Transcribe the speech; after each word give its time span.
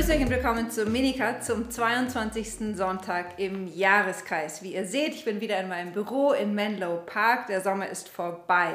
Grüß 0.00 0.08
euch 0.08 0.22
und 0.22 0.30
willkommen 0.30 0.70
zu 0.70 0.86
Minika 0.86 1.42
zum 1.42 1.70
22. 1.70 2.74
Sonntag 2.74 3.38
im 3.38 3.66
Jahreskreis. 3.66 4.62
Wie 4.62 4.72
ihr 4.72 4.86
seht, 4.86 5.14
ich 5.14 5.26
bin 5.26 5.42
wieder 5.42 5.60
in 5.60 5.68
meinem 5.68 5.92
Büro 5.92 6.32
in 6.32 6.54
Menlo 6.54 7.02
Park. 7.04 7.48
Der 7.48 7.60
Sommer 7.60 7.86
ist 7.86 8.08
vorbei. 8.08 8.72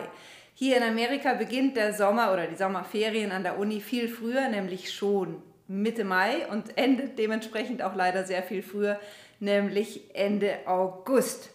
Hier 0.53 0.78
in 0.78 0.83
Amerika 0.83 1.33
beginnt 1.33 1.78
der 1.78 1.96
Sommer 1.96 2.31
oder 2.31 2.46
die 2.46 2.56
Sommerferien 2.56 3.31
an 3.31 3.42
der 3.42 3.57
Uni 3.57 3.81
viel 3.81 4.07
früher, 4.07 4.49
nämlich 4.49 4.93
schon 4.93 5.42
Mitte 5.67 6.03
Mai 6.03 6.46
und 6.51 6.78
endet 6.78 7.17
dementsprechend 7.17 7.81
auch 7.81 7.96
leider 7.96 8.23
sehr 8.23 8.44
viel 8.44 8.62
früher, 8.62 8.99
nämlich 9.39 10.01
Ende 10.13 10.60
August. 10.67 11.49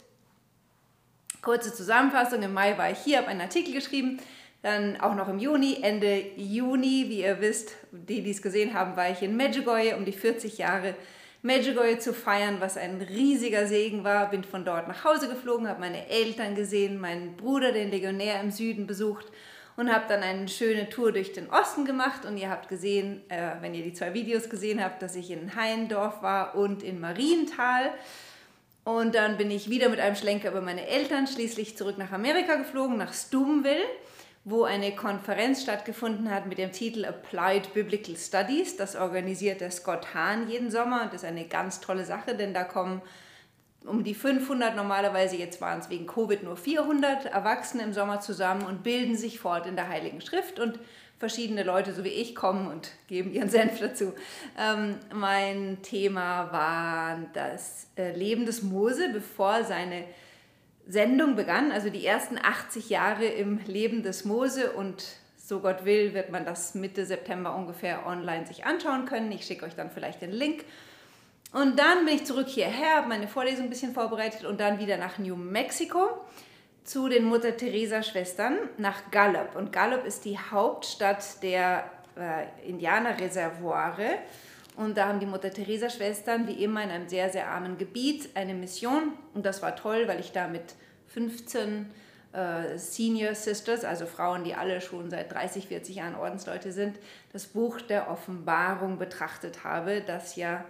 Kurze 1.42 1.72
Zusammenfassung, 1.72 2.42
im 2.42 2.54
Mai 2.54 2.76
war 2.76 2.90
ich 2.90 2.98
hier, 2.98 3.18
habe 3.18 3.28
einen 3.28 3.42
Artikel 3.42 3.72
geschrieben, 3.72 4.18
dann 4.62 5.00
auch 5.00 5.14
noch 5.14 5.28
im 5.28 5.38
Juni, 5.38 5.78
Ende 5.82 6.22
Juni, 6.36 7.06
wie 7.08 7.22
ihr 7.22 7.40
wisst, 7.40 7.74
die, 7.92 8.22
die 8.22 8.30
es 8.30 8.42
gesehen 8.42 8.74
haben, 8.74 8.96
war 8.96 9.10
ich 9.10 9.22
in 9.22 9.36
Medjugorje, 9.36 9.96
um 9.96 10.04
die 10.04 10.12
40 10.12 10.58
Jahre 10.58 10.94
Medjugorje 11.42 11.98
zu 11.98 12.12
feiern, 12.12 12.56
was 12.60 12.76
ein 12.76 13.00
riesiger 13.00 13.66
Segen 13.66 14.04
war. 14.04 14.30
Bin 14.30 14.44
von 14.44 14.66
dort 14.66 14.88
nach 14.88 15.04
Hause 15.04 15.28
geflogen, 15.28 15.68
habe 15.68 15.80
meine 15.80 16.08
Eltern 16.08 16.54
gesehen, 16.54 17.00
meinen 17.00 17.36
Bruder, 17.36 17.72
den 17.72 17.90
Legionär 17.90 18.40
im 18.40 18.50
Süden, 18.50 18.86
besucht 18.86 19.26
und 19.76 19.90
habe 19.90 20.04
dann 20.08 20.22
eine 20.22 20.48
schöne 20.48 20.90
Tour 20.90 21.12
durch 21.12 21.32
den 21.32 21.48
Osten 21.48 21.86
gemacht. 21.86 22.26
Und 22.26 22.36
ihr 22.36 22.50
habt 22.50 22.68
gesehen, 22.68 23.22
äh, 23.30 23.52
wenn 23.62 23.72
ihr 23.72 23.82
die 23.82 23.94
zwei 23.94 24.12
Videos 24.12 24.50
gesehen 24.50 24.84
habt, 24.84 25.00
dass 25.00 25.16
ich 25.16 25.30
in 25.30 25.56
Heindorf 25.56 26.20
war 26.20 26.54
und 26.54 26.82
in 26.82 27.00
Marienthal. 27.00 27.94
Und 28.84 29.14
dann 29.14 29.38
bin 29.38 29.50
ich 29.50 29.70
wieder 29.70 29.88
mit 29.88 30.00
einem 30.00 30.16
Schlenker 30.16 30.50
über 30.50 30.60
meine 30.60 30.86
Eltern 30.86 31.26
schließlich 31.26 31.78
zurück 31.78 31.96
nach 31.96 32.12
Amerika 32.12 32.56
geflogen, 32.56 32.98
nach 32.98 33.14
Stouffville 33.14 33.86
wo 34.44 34.64
eine 34.64 34.94
Konferenz 34.96 35.62
stattgefunden 35.62 36.30
hat 36.30 36.46
mit 36.46 36.58
dem 36.58 36.72
Titel 36.72 37.04
Applied 37.04 37.74
Biblical 37.74 38.16
Studies. 38.16 38.76
Das 38.76 38.96
organisiert 38.96 39.60
der 39.60 39.70
Scott 39.70 40.14
Hahn 40.14 40.48
jeden 40.48 40.70
Sommer 40.70 41.02
und 41.02 41.12
das 41.12 41.22
ist 41.22 41.28
eine 41.28 41.46
ganz 41.46 41.80
tolle 41.80 42.04
Sache, 42.04 42.34
denn 42.34 42.54
da 42.54 42.64
kommen 42.64 43.02
um 43.86 44.04
die 44.04 44.14
500 44.14 44.76
normalerweise, 44.76 45.36
jetzt 45.36 45.60
waren 45.60 45.80
es 45.80 45.88
wegen 45.88 46.06
Covid 46.06 46.42
nur 46.42 46.56
400 46.56 47.26
Erwachsene 47.26 47.82
im 47.82 47.92
Sommer 47.92 48.20
zusammen 48.20 48.64
und 48.66 48.82
bilden 48.82 49.16
sich 49.16 49.40
fort 49.40 49.66
in 49.66 49.76
der 49.76 49.88
Heiligen 49.88 50.20
Schrift 50.20 50.60
und 50.60 50.78
verschiedene 51.18 51.62
Leute, 51.62 51.92
so 51.92 52.04
wie 52.04 52.08
ich, 52.08 52.34
kommen 52.34 52.66
und 52.66 52.90
geben 53.06 53.32
ihren 53.32 53.48
Senf 53.50 53.78
dazu. 53.78 54.14
Ähm, 54.58 54.96
mein 55.14 55.78
Thema 55.82 56.52
war 56.52 57.20
das 57.32 57.88
äh, 57.96 58.14
Leben 58.14 58.46
des 58.46 58.62
Mose, 58.62 59.10
bevor 59.12 59.64
seine 59.64 60.04
Sendung 60.90 61.36
begann, 61.36 61.70
also 61.70 61.88
die 61.88 62.04
ersten 62.04 62.36
80 62.36 62.90
Jahre 62.90 63.24
im 63.24 63.60
Leben 63.66 64.02
des 64.02 64.24
Mose 64.24 64.72
und 64.72 65.04
so 65.36 65.60
Gott 65.60 65.84
will, 65.84 66.14
wird 66.14 66.30
man 66.30 66.44
das 66.44 66.74
Mitte 66.74 67.06
September 67.06 67.54
ungefähr 67.54 68.06
online 68.06 68.46
sich 68.46 68.64
anschauen 68.64 69.04
können. 69.04 69.30
Ich 69.32 69.44
schicke 69.44 69.66
euch 69.66 69.74
dann 69.74 69.90
vielleicht 69.90 70.20
den 70.20 70.32
Link. 70.32 70.64
Und 71.52 71.78
dann 71.78 72.04
bin 72.04 72.14
ich 72.14 72.24
zurück 72.24 72.48
hierher, 72.48 72.96
habe 72.96 73.08
meine 73.08 73.28
Vorlesung 73.28 73.64
ein 73.64 73.70
bisschen 73.70 73.92
vorbereitet 73.92 74.44
und 74.44 74.60
dann 74.60 74.78
wieder 74.78 74.96
nach 74.96 75.18
New 75.18 75.36
Mexico 75.36 76.08
zu 76.84 77.08
den 77.08 77.24
Mutter 77.24 77.56
Teresa 77.56 78.02
Schwestern 78.02 78.56
nach 78.78 79.10
Gallup. 79.10 79.56
Und 79.56 79.72
Gallup 79.72 80.04
ist 80.04 80.24
die 80.24 80.38
Hauptstadt 80.38 81.42
der 81.42 81.90
äh, 82.16 82.68
Indianerreservoire. 82.68 84.18
Und 84.80 84.96
da 84.96 85.08
haben 85.08 85.20
die 85.20 85.26
Mutter 85.26 85.50
Teresa 85.50 85.90
Schwestern 85.90 86.48
wie 86.48 86.64
immer 86.64 86.82
in 86.82 86.88
einem 86.88 87.06
sehr, 87.06 87.28
sehr 87.28 87.48
armen 87.48 87.76
Gebiet 87.76 88.30
eine 88.34 88.54
Mission. 88.54 89.12
Und 89.34 89.44
das 89.44 89.60
war 89.60 89.76
toll, 89.76 90.08
weil 90.08 90.20
ich 90.20 90.32
da 90.32 90.48
mit 90.48 90.74
15 91.08 91.90
äh, 92.32 92.78
Senior 92.78 93.34
Sisters, 93.34 93.84
also 93.84 94.06
Frauen, 94.06 94.42
die 94.42 94.54
alle 94.54 94.80
schon 94.80 95.10
seit 95.10 95.30
30, 95.34 95.66
40 95.66 95.96
Jahren 95.96 96.14
Ordensleute 96.14 96.72
sind, 96.72 96.98
das 97.34 97.48
Buch 97.48 97.82
der 97.82 98.10
Offenbarung 98.10 98.96
betrachtet 98.96 99.64
habe, 99.64 100.00
das 100.00 100.36
ja 100.36 100.64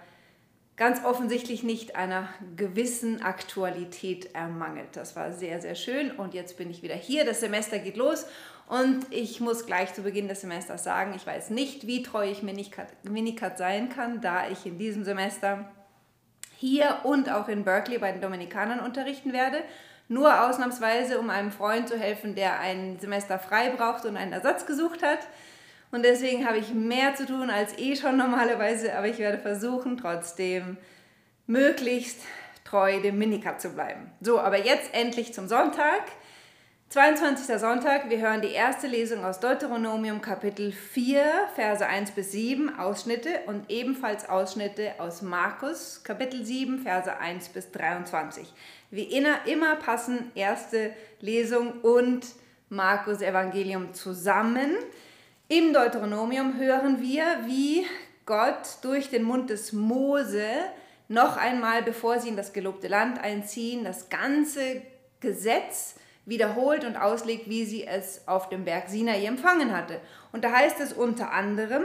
ganz 0.77 1.05
offensichtlich 1.05 1.63
nicht 1.63 1.95
einer 1.95 2.29
gewissen 2.57 3.23
Aktualität 3.23 4.35
ermangelt. 4.35 4.89
Das 4.95 5.15
war 5.15 5.31
sehr, 5.31 5.61
sehr 5.61 5.77
schön 5.77 6.11
und 6.11 6.35
jetzt 6.35 6.57
bin 6.57 6.69
ich 6.69 6.83
wieder 6.83 6.97
hier. 6.97 7.25
Das 7.25 7.39
Semester 7.39 7.79
geht 7.79 7.97
los 7.97 8.27
und 8.71 9.05
ich 9.11 9.41
muss 9.41 9.67
gleich 9.67 9.95
zu 9.95 10.03
Beginn 10.03 10.29
des 10.29 10.43
Semesters 10.43 10.85
sagen, 10.85 11.13
ich 11.17 11.27
weiß 11.27 11.51
nicht, 11.51 11.89
wie 11.89 12.05
treu 12.05 12.31
ich 12.31 12.45
Minikat 12.45 13.59
sein 13.59 13.89
kann, 13.89 14.21
da 14.21 14.49
ich 14.49 14.65
in 14.65 14.79
diesem 14.79 15.03
Semester 15.03 15.69
hier 16.57 17.01
und 17.03 17.33
auch 17.33 17.49
in 17.49 17.65
Berkeley 17.65 17.99
bei 17.99 18.13
den 18.13 18.21
Dominikanern 18.21 18.79
unterrichten 18.79 19.33
werde. 19.33 19.59
Nur 20.07 20.49
ausnahmsweise, 20.49 21.19
um 21.19 21.31
einem 21.31 21.51
Freund 21.51 21.89
zu 21.89 21.99
helfen, 21.99 22.37
der 22.37 22.61
ein 22.61 23.01
Semester 23.01 23.41
frei 23.41 23.71
braucht 23.71 24.05
und 24.05 24.17
einen 24.17 24.33
Ersatz 24.33 24.67
gesucht 24.67 25.03
hat. 25.03 25.27
Und 25.91 26.05
deswegen 26.05 26.47
habe 26.47 26.59
ich 26.59 26.73
mehr 26.73 27.17
zu 27.17 27.27
tun 27.27 27.51
als 27.51 27.77
eh 27.77 27.97
schon 27.97 28.17
normalerweise, 28.17 28.95
aber 28.97 29.09
ich 29.09 29.19
werde 29.19 29.39
versuchen, 29.39 29.97
trotzdem 29.97 30.77
möglichst 31.49 32.21
treu 32.63 33.01
dem 33.01 33.19
Minicut 33.19 33.61
zu 33.61 33.71
bleiben. 33.71 34.13
So, 34.21 34.39
aber 34.39 34.65
jetzt 34.65 34.95
endlich 34.95 35.35
zum 35.35 35.49
Sonntag. 35.49 36.03
22. 36.91 37.57
Sonntag, 37.61 38.11
wir 38.11 38.19
hören 38.19 38.43
die 38.43 38.51
erste 38.51 38.89
Lesung 38.89 39.25
aus 39.25 39.39
Deuteronomium 39.39 40.21
Kapitel 40.21 40.73
4, 40.73 41.23
Verse 41.55 41.87
1 41.87 42.11
bis 42.11 42.33
7, 42.33 42.81
Ausschnitte 42.81 43.29
und 43.47 43.71
ebenfalls 43.71 44.29
Ausschnitte 44.29 44.95
aus 44.99 45.23
Markus 45.23 46.03
Kapitel 46.03 46.45
7, 46.45 46.81
Verse 46.81 47.17
1 47.17 47.51
bis 47.51 47.71
23. 47.71 48.53
Wie 48.91 49.05
immer 49.05 49.77
passen 49.77 50.33
erste 50.35 50.91
Lesung 51.21 51.81
und 51.83 52.27
Markus 52.71 53.23
Evangelium 53.23 53.95
zusammen. 53.95 54.75
Im 55.47 55.73
Deuteronomium 55.73 56.59
hören 56.59 57.01
wir, 57.01 57.25
wie 57.47 57.87
Gott 58.27 58.79
durch 58.83 59.11
den 59.11 59.23
Mund 59.23 59.51
des 59.51 59.73
Mose 59.73 60.45
noch 61.07 61.37
einmal, 61.37 61.85
bevor 61.85 62.19
sie 62.19 62.31
in 62.31 62.37
das 62.37 62.53
gelobte 62.53 62.89
Land 62.89 63.23
einziehen, 63.23 63.85
das 63.85 64.09
ganze 64.09 64.83
Gesetz 65.21 65.95
wiederholt 66.27 66.85
und 66.85 66.97
auslegt, 66.97 67.49
wie 67.49 67.65
sie 67.65 67.87
es 67.87 68.27
auf 68.29 68.49
dem 68.49 68.65
Berg 68.65 68.89
Sinai 68.89 69.25
empfangen 69.25 69.77
hatte. 69.77 70.01
Und 70.33 70.45
da 70.45 70.53
heißt 70.53 70.81
es 70.81 70.93
unter 70.93 71.33
anderem, 71.33 71.85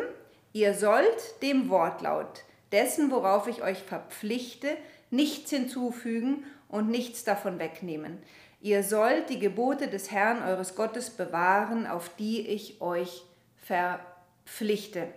ihr 0.53 0.73
sollt 0.73 1.41
dem 1.41 1.69
Wortlaut 1.69 2.44
dessen, 2.72 3.12
worauf 3.12 3.47
ich 3.47 3.63
euch 3.63 3.79
verpflichte, 3.79 4.78
nichts 5.09 5.50
hinzufügen 5.50 6.44
und 6.68 6.90
nichts 6.90 7.23
davon 7.23 7.59
wegnehmen. 7.59 8.19
Ihr 8.62 8.84
sollt 8.84 9.29
die 9.29 9.40
Gebote 9.40 9.88
des 9.88 10.12
Herrn 10.12 10.41
eures 10.41 10.75
Gottes 10.75 11.12
bewahren, 11.12 11.85
auf 11.85 12.09
die 12.17 12.47
ich 12.47 12.81
euch 12.81 13.23
verpflichte. 13.57 15.07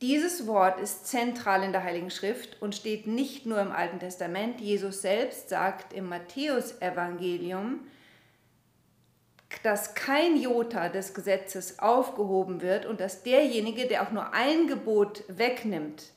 Dieses 0.00 0.46
Wort 0.46 0.80
ist 0.80 1.06
zentral 1.06 1.62
in 1.62 1.72
der 1.72 1.84
Heiligen 1.84 2.10
Schrift 2.10 2.60
und 2.60 2.74
steht 2.74 3.06
nicht 3.06 3.46
nur 3.46 3.60
im 3.60 3.72
Alten 3.72 4.00
Testament. 4.00 4.60
Jesus 4.60 5.02
selbst 5.02 5.48
sagt 5.48 5.92
im 5.92 6.08
Matthäusevangelium, 6.08 7.80
dass 9.62 9.94
kein 9.94 10.36
Jota 10.36 10.88
des 10.88 11.14
Gesetzes 11.14 11.78
aufgehoben 11.78 12.60
wird 12.60 12.86
und 12.86 13.00
dass 13.00 13.22
derjenige, 13.22 13.86
der 13.86 14.02
auch 14.02 14.10
nur 14.10 14.34
ein 14.34 14.66
Gebot 14.66 15.24
wegnimmt, 15.28 16.12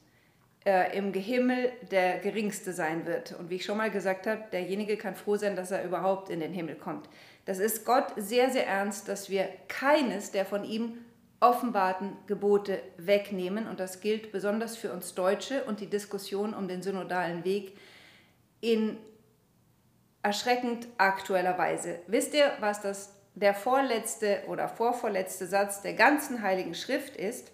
äh, 0.66 0.98
im 0.98 1.14
Himmel 1.14 1.72
der 1.92 2.18
geringste 2.18 2.74
sein 2.74 3.06
wird. 3.06 3.34
Und 3.40 3.50
wie 3.50 3.56
ich 3.56 3.66
schon 3.66 3.78
mal 3.78 3.92
gesagt 3.92 4.28
habe, 4.28 4.44
derjenige 4.52 4.98
kann 4.98 5.16
froh 5.16 5.38
sein, 5.38 5.56
dass 5.56 5.72
er 5.72 5.86
überhaupt 5.86 6.30
in 6.30 6.40
den 6.40 6.52
Himmel 6.52 6.76
kommt. 6.76 7.08
Das 7.46 7.60
ist 7.60 7.86
Gott 7.86 8.08
sehr, 8.18 8.50
sehr 8.50 8.68
ernst, 8.68 9.08
dass 9.08 9.30
wir 9.30 9.48
keines 9.70 10.32
der 10.32 10.46
von 10.46 10.66
ihm 10.66 10.98
offenbarten 11.40 12.18
Gebote 12.28 12.82
wegnehmen. 12.98 13.68
Und 13.68 13.80
das 13.80 14.02
gilt 14.02 14.32
besonders 14.32 14.76
für 14.76 14.92
uns 14.92 15.14
Deutsche 15.14 15.64
und 15.66 15.80
die 15.80 15.90
Diskussion 15.90 16.54
um 16.54 16.68
den 16.68 16.82
synodalen 16.82 17.44
Weg 17.44 17.78
in 18.62 18.98
erschreckend 20.24 20.88
aktueller 20.98 21.58
Weise. 21.58 22.00
Wisst 22.08 22.34
ihr, 22.34 22.52
was 22.60 22.82
das 22.82 23.14
der 23.36 23.54
vorletzte 23.54 24.44
oder 24.48 24.68
vorvorletzte 24.68 25.46
Satz 25.46 25.82
der 25.84 25.94
ganzen 25.94 26.42
Heiligen 26.42 26.74
Schrift 26.74 27.16
ist? 27.16 27.52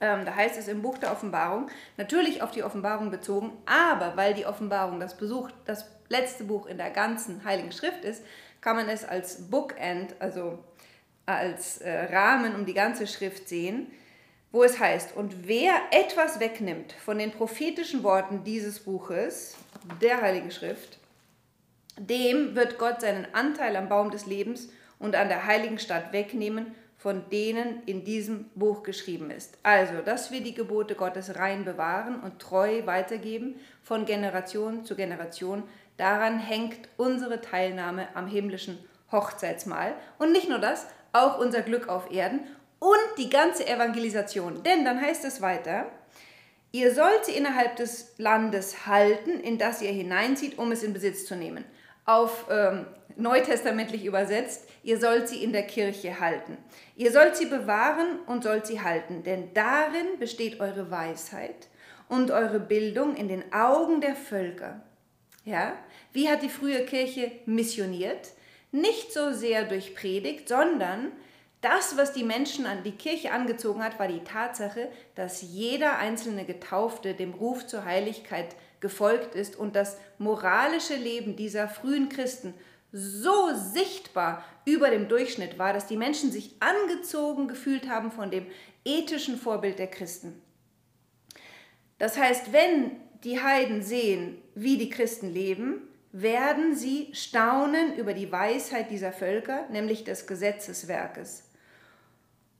Ähm, 0.00 0.26
da 0.26 0.34
heißt 0.34 0.58
es 0.58 0.68
im 0.68 0.82
Buch 0.82 0.98
der 0.98 1.10
Offenbarung, 1.12 1.68
natürlich 1.96 2.42
auf 2.42 2.50
die 2.50 2.62
Offenbarung 2.62 3.10
bezogen, 3.10 3.52
aber 3.64 4.16
weil 4.16 4.34
die 4.34 4.44
Offenbarung 4.44 5.00
das, 5.00 5.16
Besuch, 5.16 5.50
das 5.64 5.86
letzte 6.08 6.44
Buch 6.44 6.66
in 6.66 6.76
der 6.76 6.90
ganzen 6.90 7.44
Heiligen 7.44 7.72
Schrift 7.72 8.04
ist, 8.04 8.22
kann 8.60 8.76
man 8.76 8.88
es 8.88 9.04
als 9.04 9.50
Bookend, 9.50 10.14
also 10.18 10.58
als 11.26 11.78
äh, 11.78 12.14
Rahmen 12.14 12.54
um 12.54 12.66
die 12.66 12.74
ganze 12.74 13.06
Schrift 13.06 13.48
sehen, 13.48 13.90
wo 14.52 14.62
es 14.62 14.78
heißt, 14.78 15.16
und 15.16 15.48
wer 15.48 15.74
etwas 15.90 16.38
wegnimmt 16.38 16.92
von 16.92 17.18
den 17.18 17.32
prophetischen 17.32 18.02
Worten 18.02 18.44
dieses 18.44 18.80
Buches, 18.80 19.56
der 20.00 20.22
Heiligen 20.22 20.50
Schrift, 20.50 20.98
dem 21.98 22.54
wird 22.54 22.78
Gott 22.78 23.00
seinen 23.00 23.26
Anteil 23.34 23.76
am 23.76 23.88
Baum 23.88 24.10
des 24.10 24.26
Lebens 24.26 24.68
und 24.98 25.16
an 25.16 25.28
der 25.28 25.46
heiligen 25.46 25.78
Stadt 25.78 26.12
wegnehmen 26.12 26.74
von 27.04 27.28
denen 27.28 27.82
in 27.84 28.02
diesem 28.02 28.46
Buch 28.54 28.82
geschrieben 28.82 29.30
ist. 29.30 29.58
Also, 29.62 30.00
dass 30.02 30.30
wir 30.30 30.40
die 30.40 30.54
Gebote 30.54 30.94
Gottes 30.94 31.36
rein 31.36 31.66
bewahren 31.66 32.18
und 32.20 32.38
treu 32.38 32.86
weitergeben 32.86 33.56
von 33.82 34.06
Generation 34.06 34.86
zu 34.86 34.96
Generation, 34.96 35.64
daran 35.98 36.38
hängt 36.38 36.88
unsere 36.96 37.42
Teilnahme 37.42 38.08
am 38.14 38.26
himmlischen 38.26 38.78
Hochzeitsmahl. 39.12 39.92
Und 40.18 40.32
nicht 40.32 40.48
nur 40.48 40.60
das, 40.60 40.86
auch 41.14 41.38
unser 41.38 41.62
Glück 41.62 41.88
auf 41.88 42.10
Erden 42.12 42.40
und 42.78 43.18
die 43.18 43.30
ganze 43.30 43.66
Evangelisation. 43.66 44.62
Denn 44.62 44.84
dann 44.84 45.00
heißt 45.00 45.24
es 45.24 45.40
weiter, 45.40 45.86
ihr 46.72 46.92
sollt 46.94 47.24
sie 47.24 47.36
innerhalb 47.36 47.76
des 47.76 48.14
Landes 48.18 48.86
halten, 48.86 49.40
in 49.40 49.58
das 49.58 49.80
ihr 49.80 49.92
hineinzieht, 49.92 50.58
um 50.58 50.72
es 50.72 50.82
in 50.82 50.92
Besitz 50.92 51.24
zu 51.24 51.36
nehmen. 51.36 51.64
Auf 52.04 52.46
ähm, 52.50 52.86
neutestamentlich 53.16 54.04
übersetzt, 54.04 54.68
ihr 54.82 54.98
sollt 54.98 55.28
sie 55.28 55.42
in 55.42 55.52
der 55.52 55.62
Kirche 55.62 56.20
halten. 56.20 56.58
Ihr 56.96 57.12
sollt 57.12 57.36
sie 57.36 57.46
bewahren 57.46 58.18
und 58.26 58.42
sollt 58.42 58.66
sie 58.66 58.82
halten, 58.82 59.22
denn 59.22 59.54
darin 59.54 60.18
besteht 60.18 60.60
eure 60.60 60.90
Weisheit 60.90 61.68
und 62.08 62.30
eure 62.30 62.60
Bildung 62.60 63.16
in 63.16 63.28
den 63.28 63.52
Augen 63.52 64.00
der 64.00 64.16
Völker. 64.16 64.82
Ja? 65.44 65.74
Wie 66.12 66.28
hat 66.28 66.42
die 66.42 66.48
frühe 66.48 66.84
Kirche 66.84 67.32
missioniert? 67.46 68.32
Nicht 68.74 69.12
so 69.12 69.32
sehr 69.32 69.66
durch 69.66 69.94
Predigt, 69.94 70.48
sondern 70.48 71.12
das, 71.60 71.96
was 71.96 72.12
die 72.12 72.24
Menschen 72.24 72.66
an 72.66 72.82
die 72.82 72.96
Kirche 72.96 73.30
angezogen 73.30 73.84
hat, 73.84 74.00
war 74.00 74.08
die 74.08 74.24
Tatsache, 74.24 74.88
dass 75.14 75.42
jeder 75.42 75.98
einzelne 75.98 76.44
Getaufte 76.44 77.14
dem 77.14 77.34
Ruf 77.34 77.68
zur 77.68 77.84
Heiligkeit 77.84 78.56
gefolgt 78.80 79.36
ist 79.36 79.54
und 79.54 79.76
das 79.76 79.96
moralische 80.18 80.96
Leben 80.96 81.36
dieser 81.36 81.68
frühen 81.68 82.08
Christen 82.08 82.52
so 82.90 83.54
sichtbar 83.54 84.44
über 84.64 84.90
dem 84.90 85.06
Durchschnitt 85.06 85.56
war, 85.56 85.72
dass 85.72 85.86
die 85.86 85.96
Menschen 85.96 86.32
sich 86.32 86.56
angezogen 86.58 87.46
gefühlt 87.46 87.88
haben 87.88 88.10
von 88.10 88.32
dem 88.32 88.44
ethischen 88.84 89.38
Vorbild 89.38 89.78
der 89.78 89.86
Christen. 89.86 90.42
Das 91.98 92.18
heißt, 92.18 92.52
wenn 92.52 92.90
die 93.22 93.40
Heiden 93.40 93.82
sehen, 93.82 94.42
wie 94.56 94.78
die 94.78 94.90
Christen 94.90 95.32
leben, 95.32 95.88
werden 96.16 96.76
sie 96.76 97.08
staunen 97.12 97.96
über 97.96 98.14
die 98.14 98.30
Weisheit 98.30 98.88
dieser 98.88 99.12
Völker, 99.12 99.66
nämlich 99.70 100.04
des 100.04 100.28
Gesetzeswerkes. 100.28 101.42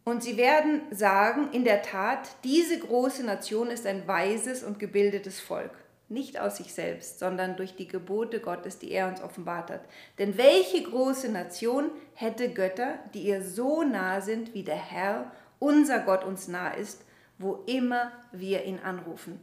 Und 0.03 0.25
sie 0.25 0.37
werden 0.37 0.83
sagen, 0.91 1.53
in 1.53 1.63
der 1.65 1.81
Tat, 1.83 2.29
diese 2.43 2.77
große 2.81 3.23
Nation 3.25 3.71
ist 3.71 3.87
ein 3.87 4.09
weises 4.09 4.65
und 4.65 4.81
gebildetes 4.81 5.41
Volk. 5.41 5.71
Nicht 6.09 6.39
aus 6.41 6.57
sich 6.57 6.75
selbst, 6.75 7.21
sondern 7.21 7.55
durch 7.55 7.77
die 7.77 7.87
Gebote 7.87 8.41
Gottes, 8.41 8.81
die 8.81 8.91
er 8.91 9.07
uns 9.07 9.23
offenbart 9.23 9.71
hat. 9.71 9.85
Denn 10.19 10.37
welche 10.37 10.83
große 10.83 11.31
Nation 11.31 11.93
hätte 12.15 12.53
Götter, 12.53 12.99
die 13.15 13.23
ihr 13.23 13.45
so 13.45 13.85
nah 13.85 14.21
sind, 14.21 14.53
wie 14.53 14.65
der 14.65 14.75
Herr, 14.75 15.31
unser 15.61 16.01
Gott, 16.01 16.25
uns 16.25 16.49
nah 16.49 16.73
ist, 16.73 17.03
wo 17.39 17.63
immer 17.67 18.11
wir 18.33 18.65
ihn 18.65 18.81
anrufen? 18.81 19.39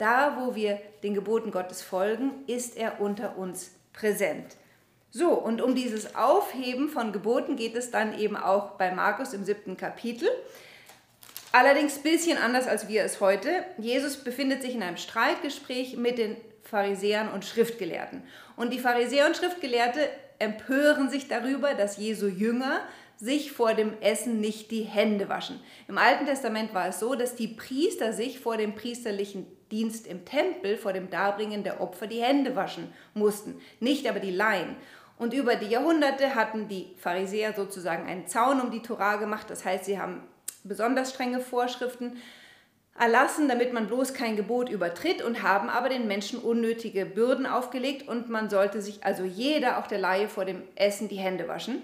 Da, 0.00 0.38
wo 0.40 0.54
wir 0.54 0.80
den 1.02 1.12
Geboten 1.12 1.50
Gottes 1.50 1.82
folgen, 1.82 2.32
ist 2.46 2.74
er 2.78 3.02
unter 3.02 3.36
uns 3.36 3.72
präsent. 3.92 4.56
So, 5.10 5.32
und 5.32 5.60
um 5.60 5.74
dieses 5.74 6.14
Aufheben 6.16 6.88
von 6.88 7.12
Geboten 7.12 7.56
geht 7.56 7.76
es 7.76 7.90
dann 7.90 8.18
eben 8.18 8.34
auch 8.34 8.78
bei 8.78 8.94
Markus 8.94 9.34
im 9.34 9.44
siebten 9.44 9.76
Kapitel. 9.76 10.26
Allerdings 11.52 11.98
ein 11.98 12.02
bisschen 12.02 12.38
anders, 12.38 12.66
als 12.66 12.88
wir 12.88 13.04
es 13.04 13.20
heute. 13.20 13.50
Jesus 13.76 14.16
befindet 14.16 14.62
sich 14.62 14.74
in 14.74 14.82
einem 14.82 14.96
Streitgespräch 14.96 15.98
mit 15.98 16.16
den 16.16 16.36
Pharisäern 16.62 17.28
und 17.28 17.44
Schriftgelehrten. 17.44 18.22
Und 18.56 18.72
die 18.72 18.78
Pharisäer 18.78 19.26
und 19.26 19.36
Schriftgelehrte 19.36 20.08
empören 20.38 21.10
sich 21.10 21.28
darüber, 21.28 21.74
dass 21.74 21.98
Jesu 21.98 22.26
Jünger 22.26 22.80
sich 23.18 23.52
vor 23.52 23.74
dem 23.74 24.00
Essen 24.00 24.40
nicht 24.40 24.70
die 24.70 24.84
Hände 24.84 25.28
waschen. 25.28 25.60
Im 25.88 25.98
Alten 25.98 26.24
Testament 26.24 26.72
war 26.72 26.88
es 26.88 27.00
so, 27.00 27.14
dass 27.16 27.34
die 27.34 27.48
Priester 27.48 28.14
sich 28.14 28.40
vor 28.40 28.56
dem 28.56 28.74
priesterlichen 28.74 29.46
Dienst 29.70 30.06
im 30.06 30.24
Tempel, 30.24 30.76
vor 30.76 30.92
dem 30.92 31.10
Darbringen 31.10 31.62
der 31.62 31.80
Opfer, 31.80 32.06
die 32.06 32.22
Hände 32.22 32.56
waschen 32.56 32.92
mussten, 33.14 33.60
nicht 33.80 34.08
aber 34.08 34.20
die 34.20 34.30
Laien. 34.30 34.76
Und 35.18 35.34
über 35.34 35.56
die 35.56 35.68
Jahrhunderte 35.68 36.34
hatten 36.34 36.68
die 36.68 36.94
Pharisäer 36.96 37.52
sozusagen 37.52 38.06
einen 38.06 38.26
Zaun 38.26 38.60
um 38.60 38.70
die 38.70 38.80
Torah 38.80 39.16
gemacht. 39.16 39.50
Das 39.50 39.64
heißt, 39.64 39.84
sie 39.84 39.98
haben 39.98 40.22
besonders 40.64 41.10
strenge 41.10 41.40
Vorschriften 41.40 42.16
erlassen, 42.98 43.48
damit 43.48 43.72
man 43.72 43.86
bloß 43.86 44.14
kein 44.14 44.36
Gebot 44.36 44.68
übertritt 44.68 45.22
und 45.22 45.42
haben 45.42 45.68
aber 45.68 45.88
den 45.88 46.06
Menschen 46.06 46.38
unnötige 46.38 47.06
Bürden 47.06 47.46
aufgelegt 47.46 48.08
und 48.08 48.28
man 48.28 48.50
sollte 48.50 48.82
sich 48.82 49.04
also 49.04 49.24
jeder, 49.24 49.78
auch 49.78 49.86
der 49.86 49.98
Laie, 49.98 50.28
vor 50.28 50.44
dem 50.44 50.62
Essen 50.74 51.08
die 51.08 51.16
Hände 51.16 51.48
waschen. 51.48 51.82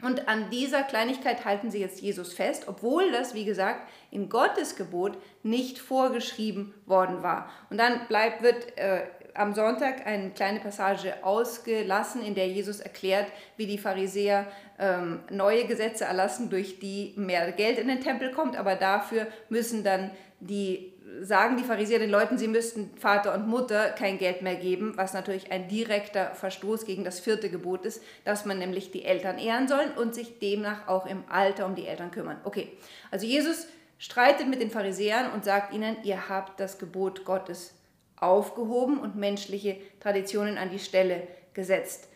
Und 0.00 0.28
an 0.28 0.48
dieser 0.50 0.84
Kleinigkeit 0.84 1.44
halten 1.44 1.72
sie 1.72 1.80
jetzt 1.80 2.00
Jesus 2.00 2.32
fest, 2.32 2.68
obwohl 2.68 3.10
das, 3.10 3.34
wie 3.34 3.44
gesagt, 3.44 3.88
in 4.12 4.28
Gottes 4.28 4.76
Gebot 4.76 5.18
nicht 5.42 5.80
vorgeschrieben 5.80 6.72
worden 6.86 7.24
war. 7.24 7.50
Und 7.68 7.78
dann 7.78 8.06
bleibt, 8.06 8.42
wird 8.42 8.78
äh, 8.78 9.06
am 9.34 9.54
Sonntag 9.54 10.06
eine 10.06 10.30
kleine 10.30 10.60
Passage 10.60 11.14
ausgelassen, 11.22 12.22
in 12.22 12.36
der 12.36 12.48
Jesus 12.48 12.78
erklärt, 12.78 13.26
wie 13.56 13.66
die 13.66 13.78
Pharisäer 13.78 14.46
ähm, 14.78 15.20
neue 15.30 15.64
Gesetze 15.66 16.04
erlassen, 16.04 16.48
durch 16.48 16.78
die 16.78 17.14
mehr 17.16 17.50
Geld 17.52 17.78
in 17.78 17.88
den 17.88 18.00
Tempel 18.00 18.30
kommt, 18.30 18.56
aber 18.56 18.76
dafür 18.76 19.26
müssen 19.48 19.82
dann 19.82 20.10
die 20.40 20.92
sagen 21.20 21.56
die 21.56 21.64
Pharisäer 21.64 21.98
den 21.98 22.10
Leuten, 22.10 22.38
sie 22.38 22.48
müssten 22.48 22.90
Vater 22.96 23.34
und 23.34 23.46
Mutter 23.46 23.90
kein 23.90 24.18
Geld 24.18 24.42
mehr 24.42 24.56
geben, 24.56 24.92
was 24.96 25.14
natürlich 25.14 25.50
ein 25.50 25.68
direkter 25.68 26.34
Verstoß 26.34 26.84
gegen 26.84 27.04
das 27.04 27.20
vierte 27.20 27.50
Gebot 27.50 27.84
ist, 27.84 28.02
dass 28.24 28.44
man 28.44 28.58
nämlich 28.58 28.90
die 28.90 29.04
Eltern 29.04 29.38
ehren 29.38 29.68
soll 29.68 29.92
und 29.96 30.14
sich 30.14 30.38
demnach 30.38 30.86
auch 30.88 31.06
im 31.06 31.24
Alter 31.28 31.66
um 31.66 31.74
die 31.74 31.86
Eltern 31.86 32.10
kümmern. 32.10 32.40
Okay, 32.44 32.72
also 33.10 33.26
Jesus 33.26 33.66
streitet 33.98 34.48
mit 34.48 34.60
den 34.60 34.70
Pharisäern 34.70 35.32
und 35.32 35.44
sagt 35.44 35.74
ihnen, 35.74 35.96
ihr 36.04 36.28
habt 36.28 36.60
das 36.60 36.78
Gebot 36.78 37.24
Gottes 37.24 37.74
aufgehoben 38.16 38.98
und 38.98 39.16
menschliche 39.16 39.76
Traditionen 40.00 40.58
an 40.58 40.70
die 40.70 40.78
Stelle 40.78 41.26
gesetzt. 41.54 42.08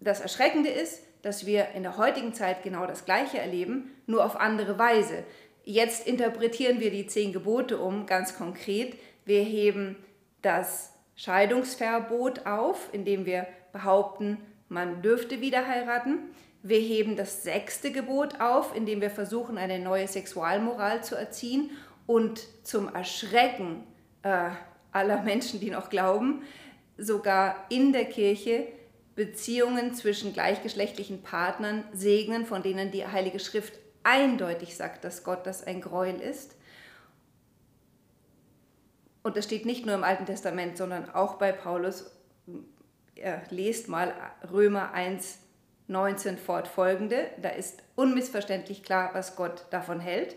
Das 0.00 0.20
Erschreckende 0.20 0.70
ist, 0.70 1.02
dass 1.22 1.46
wir 1.46 1.68
in 1.74 1.82
der 1.82 1.96
heutigen 1.96 2.34
Zeit 2.34 2.62
genau 2.62 2.86
das 2.86 3.06
Gleiche 3.06 3.38
erleben, 3.38 3.90
nur 4.06 4.24
auf 4.24 4.36
andere 4.38 4.78
Weise. 4.78 5.24
Jetzt 5.64 6.06
interpretieren 6.06 6.80
wir 6.80 6.90
die 6.90 7.06
zehn 7.06 7.32
Gebote 7.32 7.78
um, 7.78 8.06
ganz 8.06 8.36
konkret. 8.36 8.98
Wir 9.24 9.42
heben 9.42 9.96
das 10.42 10.92
Scheidungsverbot 11.16 12.46
auf, 12.46 12.90
indem 12.92 13.24
wir 13.24 13.46
behaupten, 13.72 14.38
man 14.68 15.00
dürfte 15.02 15.40
wieder 15.40 15.66
heiraten. 15.66 16.18
Wir 16.62 16.78
heben 16.78 17.16
das 17.16 17.42
sechste 17.42 17.92
Gebot 17.92 18.40
auf, 18.40 18.74
indem 18.76 19.00
wir 19.00 19.10
versuchen, 19.10 19.56
eine 19.56 19.78
neue 19.78 20.08
Sexualmoral 20.08 21.02
zu 21.02 21.14
erziehen 21.14 21.70
und 22.06 22.46
zum 22.62 22.94
Erschrecken 22.94 23.84
äh, 24.22 24.50
aller 24.92 25.22
Menschen, 25.22 25.60
die 25.60 25.70
noch 25.70 25.88
glauben, 25.88 26.42
sogar 26.98 27.64
in 27.68 27.92
der 27.92 28.04
Kirche 28.04 28.66
Beziehungen 29.14 29.94
zwischen 29.94 30.32
gleichgeschlechtlichen 30.32 31.22
Partnern 31.22 31.84
segnen, 31.92 32.46
von 32.46 32.62
denen 32.62 32.90
die 32.90 33.06
Heilige 33.06 33.38
Schrift 33.38 33.74
eindeutig 34.04 34.76
sagt, 34.76 35.04
dass 35.04 35.24
Gott 35.24 35.46
das 35.46 35.66
ein 35.66 35.80
Gräuel 35.80 36.20
ist. 36.20 36.56
Und 39.22 39.36
das 39.36 39.46
steht 39.46 39.66
nicht 39.66 39.86
nur 39.86 39.94
im 39.94 40.04
Alten 40.04 40.26
Testament, 40.26 40.76
sondern 40.76 41.10
auch 41.10 41.34
bei 41.34 41.50
Paulus. 41.50 42.12
Ja, 43.16 43.42
lest 43.50 43.88
mal 43.88 44.12
Römer 44.52 44.92
1, 44.92 45.38
19 45.88 46.38
fortfolgende. 46.38 47.30
Da 47.40 47.48
ist 47.48 47.82
unmissverständlich 47.96 48.82
klar, 48.82 49.10
was 49.14 49.34
Gott 49.34 49.64
davon 49.70 50.00
hält. 50.00 50.36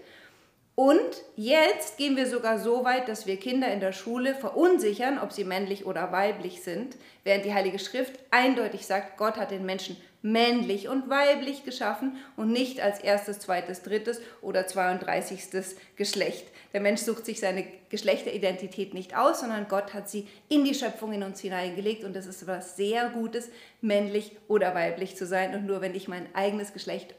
Und 0.80 1.24
jetzt 1.36 1.98
gehen 1.98 2.16
wir 2.16 2.28
sogar 2.28 2.60
so 2.60 2.86
weit, 2.86 3.10
dass 3.10 3.26
wir 3.26 3.38
Kinder 3.38 3.74
in 3.74 3.80
der 3.80 3.94
Schule 3.94 4.36
verunsichern, 4.36 5.18
ob 5.18 5.34
sie 5.34 5.44
männlich 5.44 5.88
oder 5.88 6.12
weiblich 6.12 6.62
sind, 6.62 6.98
während 7.24 7.46
die 7.46 7.54
Heilige 7.54 7.80
Schrift 7.80 8.20
eindeutig 8.30 8.86
sagt, 8.86 9.18
Gott 9.18 9.38
hat 9.38 9.50
den 9.50 9.66
Menschen 9.66 9.98
männlich 10.22 10.88
und 10.88 11.10
weiblich 11.10 11.64
geschaffen 11.64 12.18
und 12.36 12.52
nicht 12.52 12.82
als 12.82 13.00
erstes, 13.00 13.40
zweites, 13.40 13.84
drittes 13.84 14.22
oder 14.42 14.68
32. 14.68 15.76
Geschlecht. 15.96 16.48
Der 16.74 16.82
Mensch 16.82 17.02
sucht 17.02 17.26
sich 17.26 17.40
seine 17.40 17.66
Geschlechteridentität 17.90 18.94
nicht 18.94 19.16
aus, 19.16 19.40
sondern 19.40 19.68
Gott 19.68 19.94
hat 19.94 20.10
sie 20.10 20.28
in 20.50 20.66
die 20.66 20.76
Schöpfung 20.76 21.14
in 21.14 21.24
uns 21.24 21.40
hineingelegt 21.40 22.04
und 22.04 22.16
das 22.16 22.26
ist 22.26 22.42
etwas 22.42 22.76
sehr 22.76 23.10
Gutes, 23.10 23.50
männlich 23.82 24.32
oder 24.48 24.76
weiblich 24.76 25.16
zu 25.16 25.26
sein. 25.26 25.56
Und 25.56 25.66
nur 25.66 25.82
wenn 25.82 25.96
ich 25.96 26.08
mein 26.08 26.28
eigenes 26.36 26.74
Geschlecht 26.74 27.16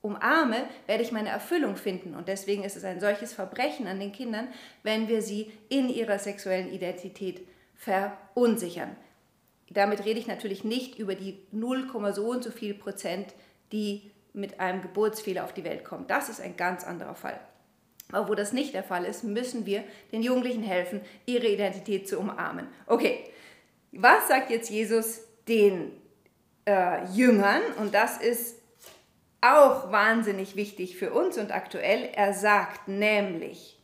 umarme, 0.00 0.64
werde 0.86 1.02
ich 1.02 1.12
meine 1.12 1.28
Erfüllung 1.28 1.76
finden. 1.76 2.14
Und 2.14 2.28
deswegen 2.28 2.64
ist 2.64 2.76
es 2.76 2.84
ein 2.84 3.00
solches 3.00 3.32
Verbrechen 3.32 3.86
an 3.86 4.00
den 4.00 4.12
Kindern, 4.12 4.48
wenn 4.82 5.08
wir 5.08 5.22
sie 5.22 5.52
in 5.68 5.88
ihrer 5.88 6.18
sexuellen 6.18 6.72
Identität 6.72 7.46
verunsichern. 7.74 8.96
Damit 9.70 10.04
rede 10.04 10.18
ich 10.18 10.26
natürlich 10.26 10.64
nicht 10.64 10.98
über 10.98 11.14
die 11.14 11.38
0, 11.52 11.88
so 12.12 12.30
und 12.30 12.42
so 12.42 12.50
viel 12.50 12.74
Prozent, 12.74 13.34
die 13.72 14.10
mit 14.32 14.60
einem 14.60 14.82
Geburtsfehler 14.82 15.44
auf 15.44 15.52
die 15.52 15.64
Welt 15.64 15.84
kommen. 15.84 16.06
Das 16.06 16.28
ist 16.28 16.40
ein 16.40 16.56
ganz 16.56 16.84
anderer 16.84 17.14
Fall. 17.14 17.40
Aber 18.10 18.28
wo 18.28 18.34
das 18.34 18.52
nicht 18.52 18.74
der 18.74 18.84
Fall 18.84 19.04
ist, 19.04 19.24
müssen 19.24 19.66
wir 19.66 19.84
den 20.12 20.22
Jugendlichen 20.22 20.62
helfen, 20.62 21.00
ihre 21.26 21.46
Identität 21.46 22.08
zu 22.08 22.18
umarmen. 22.18 22.66
Okay, 22.86 23.24
was 23.92 24.28
sagt 24.28 24.50
jetzt 24.50 24.70
Jesus 24.70 25.20
den 25.46 25.92
äh, 26.66 27.04
Jüngern? 27.12 27.62
Und 27.78 27.94
das 27.94 28.18
ist 28.18 28.56
auch 29.40 29.92
wahnsinnig 29.92 30.56
wichtig 30.56 30.96
für 30.96 31.12
uns 31.12 31.36
und 31.38 31.52
aktuell. 31.52 32.10
Er 32.14 32.32
sagt 32.32 32.88
nämlich, 32.88 33.77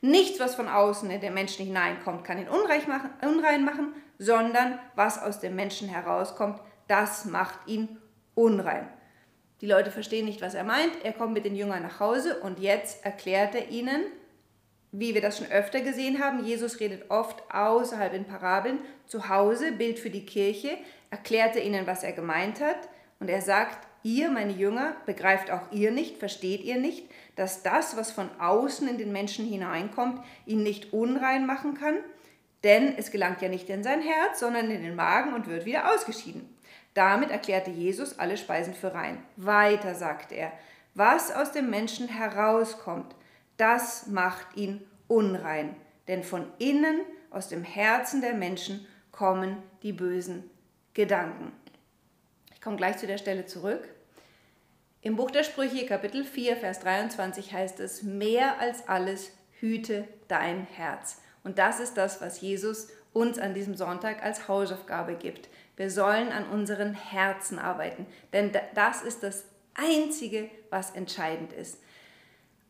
nichts, 0.00 0.40
was 0.40 0.54
von 0.54 0.68
außen 0.68 1.10
in 1.10 1.20
den 1.20 1.34
Menschen 1.34 1.66
hineinkommt, 1.66 2.24
kann 2.24 2.38
ihn 2.38 2.48
unrein 2.48 3.64
machen, 3.64 3.94
sondern 4.18 4.78
was 4.94 5.20
aus 5.20 5.40
dem 5.40 5.54
Menschen 5.54 5.88
herauskommt, 5.88 6.60
das 6.88 7.24
macht 7.24 7.58
ihn 7.66 7.98
unrein. 8.34 8.88
Die 9.60 9.66
Leute 9.66 9.90
verstehen 9.90 10.24
nicht, 10.24 10.40
was 10.40 10.54
er 10.54 10.64
meint. 10.64 11.04
Er 11.04 11.12
kommt 11.12 11.34
mit 11.34 11.44
den 11.44 11.54
Jüngern 11.54 11.82
nach 11.82 12.00
Hause 12.00 12.40
und 12.40 12.58
jetzt 12.58 13.04
erklärt 13.04 13.54
er 13.54 13.68
ihnen, 13.68 14.02
wie 14.90 15.14
wir 15.14 15.20
das 15.20 15.38
schon 15.38 15.50
öfter 15.50 15.80
gesehen 15.82 16.22
haben. 16.22 16.44
Jesus 16.44 16.80
redet 16.80 17.10
oft 17.10 17.42
außerhalb 17.52 18.14
in 18.14 18.24
Parabeln. 18.24 18.78
Zu 19.06 19.28
Hause, 19.28 19.72
Bild 19.72 19.98
für 19.98 20.10
die 20.10 20.24
Kirche, 20.24 20.78
erklärt 21.10 21.56
er 21.56 21.62
ihnen, 21.62 21.86
was 21.86 22.02
er 22.02 22.12
gemeint 22.12 22.60
hat. 22.60 22.88
Und 23.20 23.28
er 23.28 23.42
sagt, 23.42 23.86
ihr, 24.02 24.30
meine 24.30 24.52
Jünger, 24.52 24.96
begreift 25.06 25.50
auch 25.50 25.70
ihr 25.72 25.90
nicht, 25.90 26.18
versteht 26.18 26.62
ihr 26.62 26.78
nicht, 26.78 27.08
dass 27.36 27.62
das, 27.62 27.96
was 27.96 28.10
von 28.10 28.28
außen 28.38 28.88
in 28.88 28.98
den 28.98 29.12
Menschen 29.12 29.46
hineinkommt, 29.46 30.22
ihn 30.46 30.62
nicht 30.62 30.92
unrein 30.92 31.46
machen 31.46 31.74
kann? 31.74 31.96
Denn 32.64 32.94
es 32.96 33.10
gelangt 33.10 33.40
ja 33.42 33.48
nicht 33.48 33.68
in 33.70 33.82
sein 33.82 34.02
Herz, 34.02 34.40
sondern 34.40 34.70
in 34.70 34.82
den 34.82 34.94
Magen 34.94 35.32
und 35.32 35.46
wird 35.46 35.64
wieder 35.64 35.94
ausgeschieden. 35.94 36.54
Damit 36.94 37.30
erklärte 37.30 37.70
Jesus 37.70 38.18
alle 38.18 38.36
Speisen 38.36 38.74
für 38.74 38.92
rein. 38.92 39.22
Weiter 39.36 39.94
sagt 39.94 40.32
er, 40.32 40.52
was 40.94 41.32
aus 41.32 41.52
dem 41.52 41.70
Menschen 41.70 42.08
herauskommt, 42.08 43.14
das 43.56 44.08
macht 44.08 44.56
ihn 44.56 44.84
unrein. 45.06 45.76
Denn 46.08 46.24
von 46.24 46.46
innen, 46.58 47.00
aus 47.30 47.48
dem 47.48 47.62
Herzen 47.62 48.20
der 48.20 48.34
Menschen, 48.34 48.86
kommen 49.12 49.62
die 49.82 49.92
bösen 49.92 50.50
Gedanken. 50.94 51.52
Ich 52.60 52.64
komme 52.64 52.76
gleich 52.76 52.98
zu 52.98 53.06
der 53.06 53.16
Stelle 53.16 53.46
zurück. 53.46 53.88
Im 55.00 55.16
Buch 55.16 55.30
der 55.30 55.44
Sprüche, 55.44 55.86
Kapitel 55.86 56.24
4, 56.24 56.58
Vers 56.58 56.80
23 56.80 57.54
heißt 57.54 57.80
es, 57.80 58.02
mehr 58.02 58.60
als 58.60 58.86
alles 58.86 59.30
hüte 59.60 60.06
dein 60.28 60.66
Herz. 60.66 61.22
Und 61.42 61.58
das 61.58 61.80
ist 61.80 61.94
das, 61.94 62.20
was 62.20 62.42
Jesus 62.42 62.88
uns 63.14 63.38
an 63.38 63.54
diesem 63.54 63.76
Sonntag 63.76 64.22
als 64.22 64.46
Hausaufgabe 64.46 65.14
gibt. 65.14 65.48
Wir 65.78 65.90
sollen 65.90 66.32
an 66.32 66.50
unseren 66.50 66.92
Herzen 66.92 67.58
arbeiten, 67.58 68.04
denn 68.34 68.52
das 68.74 69.00
ist 69.00 69.22
das 69.22 69.46
Einzige, 69.72 70.50
was 70.68 70.90
entscheidend 70.90 71.54
ist. 71.54 71.78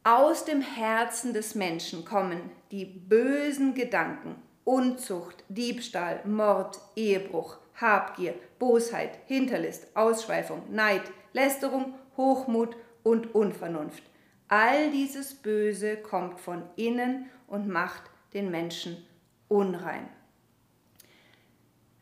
Aus 0.05 0.45
dem 0.45 0.61
Herzen 0.61 1.35
des 1.35 1.57
Menschen 1.57 2.05
kommen 2.05 2.53
die 2.71 2.85
bösen 2.85 3.75
Gedanken, 3.75 4.41
Unzucht, 4.63 5.43
Diebstahl, 5.49 6.21
Mord, 6.25 6.79
Ehebruch, 6.95 7.59
Habgier, 7.81 8.35
Bosheit, 8.59 9.19
Hinterlist, 9.27 9.97
Ausschweifung, 9.97 10.63
Neid, 10.71 11.03
Lästerung, 11.33 11.95
Hochmut 12.17 12.77
und 13.03 13.35
Unvernunft. 13.35 14.03
All 14.49 14.91
dieses 14.91 15.35
Böse 15.35 15.97
kommt 15.97 16.41
von 16.41 16.65
innen 16.77 17.31
und 17.47 17.69
macht 17.69 18.03
den 18.35 18.51
Menschen 18.51 19.07
unrein. 19.49 20.09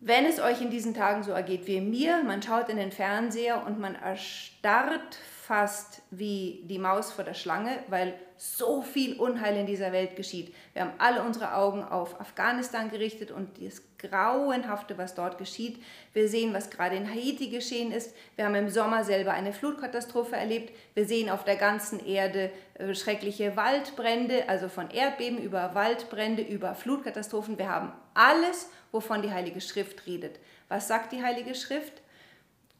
Wenn 0.01 0.27
es 0.27 0.39
euch 0.39 0.61
in 0.61 0.71
diesen 0.71 0.95
Tagen 0.95 1.25
so 1.25 1.33
ergeht 1.33 1.67
wie 1.67 1.81
mir, 1.81 2.23
man 2.23 2.43
schaut 2.43 2.69
in 2.69 2.77
den 2.77 2.93
Fernseher 2.93 3.67
und 3.67 3.81
man 3.81 3.97
erstarrt 3.97 5.19
fast 5.49 6.03
wie 6.11 6.63
die 6.65 6.79
Maus 6.79 7.11
vor 7.11 7.25
der 7.25 7.33
Schlange, 7.33 7.79
weil 7.89 8.13
so 8.37 8.83
viel 8.83 9.19
Unheil 9.19 9.57
in 9.57 9.65
dieser 9.65 9.93
Welt 9.93 10.15
geschieht. 10.15 10.55
Wir 10.75 10.83
haben 10.83 10.93
alle 10.99 11.23
unsere 11.23 11.55
Augen 11.55 11.83
auf 11.83 12.21
Afghanistan 12.21 12.91
gerichtet 12.91 13.31
und 13.31 13.49
das 13.59 13.81
Grauenhafte, 13.97 14.99
was 14.99 15.15
dort 15.15 15.39
geschieht. 15.39 15.83
Wir 16.13 16.29
sehen, 16.29 16.53
was 16.53 16.69
gerade 16.69 16.97
in 16.97 17.09
Haiti 17.09 17.49
geschehen 17.49 17.93
ist. 17.93 18.15
Wir 18.37 18.45
haben 18.45 18.57
im 18.57 18.69
Sommer 18.69 19.05
selber 19.05 19.33
eine 19.33 19.55
Flutkatastrophe 19.55 20.37
erlebt. 20.37 20.71
Wir 20.93 21.07
sehen 21.07 21.31
auf 21.31 21.45
der 21.45 21.57
ganzen 21.57 22.05
Erde 22.05 22.51
äh, 22.75 22.95
schreckliche 22.95 23.57
Waldbrände, 23.57 24.51
also 24.51 24.69
von 24.69 24.91
Erdbeben 24.91 25.39
über 25.39 25.75
Waldbrände, 25.75 26.43
über 26.43 26.75
Flutkatastrophen. 26.75 27.57
Wir 27.57 27.71
haben 27.71 27.95
alles, 28.13 28.69
wovon 28.93 29.23
die 29.23 29.33
Heilige 29.33 29.63
Schrift 29.63 30.07
redet. 30.07 30.39
Was 30.69 30.89
sagt 30.89 31.13
die 31.13 31.23
Heilige 31.23 31.55
Schrift? 31.55 32.03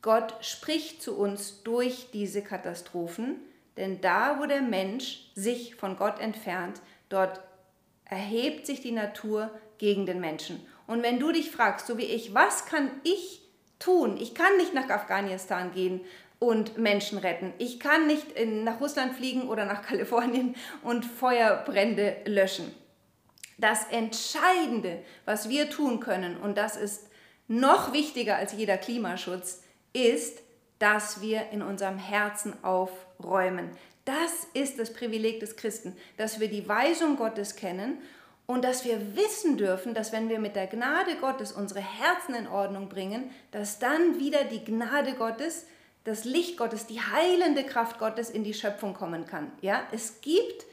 Gott 0.03 0.35
spricht 0.45 1.03
zu 1.03 1.17
uns 1.17 1.63
durch 1.63 2.09
diese 2.13 2.43
Katastrophen, 2.43 3.37
denn 3.77 4.01
da, 4.01 4.39
wo 4.41 4.47
der 4.47 4.63
Mensch 4.63 5.31
sich 5.35 5.75
von 5.77 5.97
Gott 5.97 6.21
entfernt, 6.21 6.81
dort 7.09 7.41
erhebt 8.05 8.67
sich 8.67 8.81
die 8.81 8.93
Natur 8.93 9.51
gegen 9.79 10.07
den 10.07 10.21
Menschen. 10.21 10.65
Und 10.87 11.03
wenn 11.03 11.21
du 11.21 11.33
dich 11.33 11.51
fragst, 11.51 11.87
so 11.87 11.99
wie 11.99 12.05
ich, 12.05 12.35
was 12.35 12.67
kann 12.67 12.91
ich 13.05 13.43
tun? 13.79 14.17
Ich 14.17 14.35
kann 14.35 14.57
nicht 14.57 14.75
nach 14.75 14.89
Afghanistan 14.89 15.73
gehen 15.73 16.01
und 16.39 16.79
Menschen 16.79 17.19
retten. 17.19 17.53
Ich 17.59 17.79
kann 17.81 18.07
nicht 18.07 18.33
in, 18.33 18.65
nach 18.65 18.81
Russland 18.81 19.15
fliegen 19.15 19.49
oder 19.49 19.65
nach 19.65 19.83
Kalifornien 19.87 20.57
und 20.83 21.05
Feuerbrände 21.05 22.17
löschen. 22.25 22.75
Das 23.59 23.87
Entscheidende, 23.91 25.03
was 25.25 25.49
wir 25.49 25.69
tun 25.69 25.99
können, 25.99 26.37
und 26.37 26.57
das 26.57 26.77
ist 26.77 27.09
noch 27.49 27.93
wichtiger 27.93 28.37
als 28.37 28.53
jeder 28.53 28.77
Klimaschutz, 28.77 29.63
ist, 29.93 30.39
dass 30.79 31.21
wir 31.21 31.51
in 31.51 31.63
unserem 31.63 31.99
Herzen 31.99 32.55
aufräumen. 32.63 33.71
Das 34.05 34.47
ist 34.55 34.79
das 34.79 34.93
Privileg 34.93 35.41
des 35.41 35.57
Christen, 35.57 35.97
dass 36.17 36.41
wir 36.41 36.49
die 36.49 36.69
Weisung 36.69 37.17
Gottes 37.17 37.57
kennen 37.57 37.99
und 38.47 38.65
dass 38.65 38.85
wir 38.85 39.17
wissen 39.17 39.59
dürfen, 39.59 39.93
dass 39.93 40.13
wenn 40.13 40.29
wir 40.29 40.39
mit 40.39 40.57
der 40.57 40.67
Gnade 40.67 41.17
Gottes 41.21 41.53
unsere 41.53 41.81
Herzen 41.81 42.35
in 42.35 42.47
Ordnung 42.47 42.89
bringen, 42.89 43.31
dass 43.51 43.79
dann 43.79 44.19
wieder 44.19 44.45
die 44.45 44.65
Gnade 44.65 45.15
Gottes, 45.15 45.67
das 46.05 46.25
Licht 46.25 46.57
Gottes, 46.57 46.87
die 46.87 47.01
heilende 47.01 47.65
Kraft 47.65 47.99
Gottes 47.99 48.31
in 48.31 48.45
die 48.45 48.55
Schöpfung 48.55 48.95
kommen 48.95 49.27
kann. 49.27 49.53
Ja, 49.61 49.83
es 49.93 50.21
gibt 50.23 50.65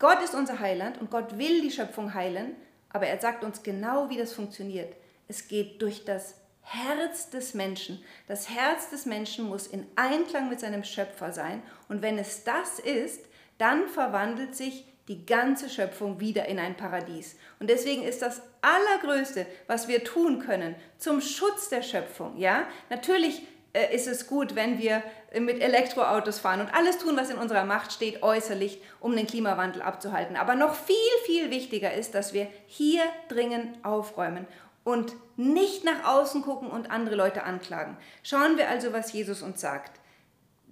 Gott 0.00 0.22
ist 0.22 0.34
unser 0.34 0.58
Heiland 0.60 0.98
und 0.98 1.10
Gott 1.10 1.36
will 1.36 1.60
die 1.60 1.70
Schöpfung 1.70 2.14
heilen, 2.14 2.56
aber 2.88 3.06
er 3.06 3.20
sagt 3.20 3.44
uns 3.44 3.62
genau, 3.62 4.08
wie 4.08 4.16
das 4.16 4.32
funktioniert. 4.32 4.94
Es 5.28 5.46
geht 5.46 5.82
durch 5.82 6.06
das 6.06 6.39
Herz 6.72 7.30
des 7.30 7.54
Menschen. 7.54 8.00
Das 8.28 8.48
Herz 8.48 8.90
des 8.90 9.04
Menschen 9.04 9.48
muss 9.48 9.66
in 9.66 9.86
Einklang 9.96 10.48
mit 10.48 10.60
seinem 10.60 10.84
Schöpfer 10.84 11.32
sein. 11.32 11.64
Und 11.88 12.00
wenn 12.00 12.16
es 12.16 12.44
das 12.44 12.78
ist, 12.78 13.24
dann 13.58 13.88
verwandelt 13.88 14.54
sich 14.54 14.86
die 15.08 15.26
ganze 15.26 15.68
Schöpfung 15.68 16.20
wieder 16.20 16.46
in 16.46 16.60
ein 16.60 16.76
Paradies. 16.76 17.36
Und 17.58 17.68
deswegen 17.68 18.04
ist 18.04 18.22
das 18.22 18.42
Allergrößte, 18.62 19.46
was 19.66 19.88
wir 19.88 20.04
tun 20.04 20.38
können 20.38 20.76
zum 20.96 21.20
Schutz 21.20 21.68
der 21.70 21.82
Schöpfung, 21.82 22.38
ja, 22.38 22.68
natürlich 22.88 23.42
äh, 23.72 23.92
ist 23.94 24.06
es 24.06 24.28
gut, 24.28 24.54
wenn 24.54 24.78
wir 24.78 25.02
mit 25.38 25.60
Elektroautos 25.60 26.38
fahren 26.38 26.60
und 26.60 26.74
alles 26.74 26.98
tun, 26.98 27.16
was 27.16 27.30
in 27.30 27.38
unserer 27.38 27.64
Macht 27.64 27.92
steht, 27.92 28.22
äußerlich, 28.22 28.80
um 29.00 29.14
den 29.16 29.26
Klimawandel 29.26 29.82
abzuhalten. 29.82 30.36
Aber 30.36 30.54
noch 30.54 30.74
viel, 30.74 30.96
viel 31.24 31.50
wichtiger 31.50 31.92
ist, 31.92 32.14
dass 32.14 32.32
wir 32.32 32.48
hier 32.66 33.02
dringend 33.28 33.84
aufräumen 33.84 34.46
und 34.84 35.14
nicht 35.36 35.84
nach 35.84 36.04
außen 36.04 36.42
gucken 36.42 36.70
und 36.70 36.90
andere 36.90 37.16
Leute 37.16 37.44
anklagen. 37.44 37.96
Schauen 38.22 38.56
wir 38.56 38.68
also, 38.68 38.92
was 38.92 39.12
Jesus 39.12 39.42
uns 39.42 39.60
sagt. 39.60 40.00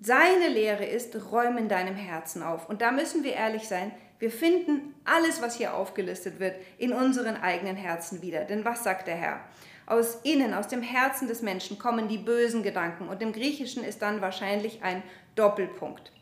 Seine 0.01 0.49
Lehre 0.49 0.85
ist, 0.85 1.17
räume 1.33 1.59
in 1.59 1.69
deinem 1.69 1.97
Herzen 1.97 2.43
auf. 2.43 2.69
Und 2.69 2.83
da 2.83 2.93
müssen 2.93 3.25
wir 3.25 3.35
ehrlich 3.35 3.67
sein, 3.67 3.93
wir 4.19 4.31
finden 4.31 4.95
alles, 5.05 5.43
was 5.43 5.57
hier 5.57 5.75
aufgelistet 5.75 6.41
wird, 6.41 6.57
in 6.77 6.93
unseren 6.93 7.37
eigenen 7.37 7.77
Herzen 7.77 8.23
wieder. 8.23 8.45
Denn 8.45 8.65
was 8.65 8.85
sagt 8.85 9.07
der 9.07 9.17
Herr? 9.17 9.41
Aus 9.87 10.19
innen, 10.23 10.55
aus 10.55 10.69
dem 10.69 10.83
Herzen 10.83 11.29
des 11.29 11.43
Menschen 11.43 11.79
kommen 11.79 12.09
die 12.09 12.19
bösen 12.19 12.63
Gedanken. 12.63 13.09
Und 13.09 13.23
im 13.23 13.33
Griechischen 13.33 13.85
ist 13.85 14.03
dann 14.03 14.21
wahrscheinlich 14.21 14.83
ein 14.83 15.03
Doppelpunkt. 15.35 16.13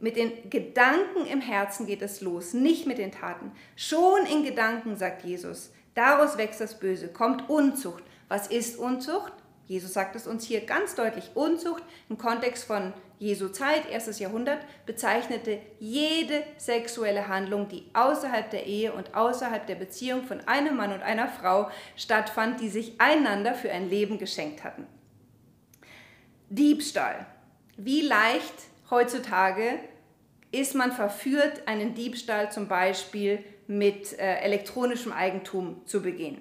Mit 0.00 0.16
den 0.16 0.48
Gedanken 0.48 1.26
im 1.26 1.40
Herzen 1.40 1.86
geht 1.86 2.02
es 2.02 2.20
los, 2.20 2.54
nicht 2.54 2.86
mit 2.86 2.98
den 2.98 3.10
Taten. 3.10 3.50
Schon 3.74 4.26
in 4.26 4.44
Gedanken, 4.44 4.96
sagt 4.96 5.24
Jesus, 5.24 5.72
Daraus 5.98 6.38
wächst 6.38 6.60
das 6.60 6.78
Böse, 6.78 7.08
kommt 7.08 7.50
Unzucht. 7.50 8.04
Was 8.28 8.46
ist 8.46 8.78
Unzucht? 8.78 9.32
Jesus 9.66 9.94
sagt 9.94 10.14
es 10.14 10.28
uns 10.28 10.44
hier 10.44 10.60
ganz 10.60 10.94
deutlich. 10.94 11.32
Unzucht 11.34 11.82
im 12.08 12.16
Kontext 12.16 12.66
von 12.66 12.92
Jesu 13.18 13.48
Zeit, 13.48 13.90
erstes 13.90 14.20
Jahrhundert, 14.20 14.64
bezeichnete 14.86 15.58
jede 15.80 16.44
sexuelle 16.56 17.26
Handlung, 17.26 17.66
die 17.66 17.90
außerhalb 17.94 18.48
der 18.48 18.66
Ehe 18.66 18.92
und 18.92 19.16
außerhalb 19.16 19.66
der 19.66 19.74
Beziehung 19.74 20.22
von 20.22 20.38
einem 20.46 20.76
Mann 20.76 20.92
und 20.92 21.02
einer 21.02 21.26
Frau 21.26 21.68
stattfand, 21.96 22.60
die 22.60 22.68
sich 22.68 23.00
einander 23.00 23.56
für 23.56 23.72
ein 23.72 23.90
Leben 23.90 24.18
geschenkt 24.18 24.62
hatten. 24.62 24.86
Diebstahl. 26.48 27.26
Wie 27.76 28.02
leicht 28.02 28.54
heutzutage 28.88 29.80
ist 30.50 30.74
man 30.74 30.92
verführt, 30.92 31.66
einen 31.66 31.94
Diebstahl 31.94 32.50
zum 32.50 32.68
Beispiel 32.68 33.44
mit 33.66 34.18
äh, 34.18 34.36
elektronischem 34.40 35.12
Eigentum 35.12 35.86
zu 35.86 36.02
begehen. 36.02 36.40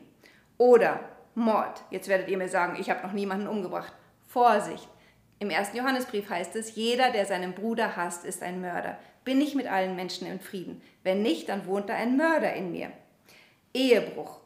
Oder 0.58 1.00
Mord. 1.36 1.84
Jetzt 1.92 2.08
werdet 2.08 2.30
ihr 2.30 2.38
mir 2.38 2.50
sagen, 2.50 2.78
ich 2.80 2.90
habe 2.90 3.06
noch 3.06 3.14
niemanden 3.14 3.48
umgebracht. 3.48 3.94
Vorsicht. 4.28 4.88
Im 5.40 5.50
ersten 5.50 5.78
Johannesbrief 5.78 6.30
heißt 6.30 6.56
es, 6.56 6.76
jeder, 6.76 7.12
der 7.12 7.26
seinen 7.26 7.54
Bruder 7.54 7.96
hasst, 7.96 8.26
ist 8.26 8.42
ein 8.42 8.60
Mörder. 8.60 8.98
Bin 9.24 9.40
ich 9.40 9.54
mit 9.54 9.68
allen 9.68 9.96
Menschen 9.96 10.26
in 10.26 10.40
Frieden? 10.40 10.82
Wenn 11.04 11.22
nicht, 11.22 11.50
dann 11.50 11.68
wohnt 11.68 11.90
da 11.90 11.94
ein 11.94 12.18
Mörder 12.18 12.54
in 12.54 12.72
mir. 12.72 12.92
Ehebruch. 13.74 14.40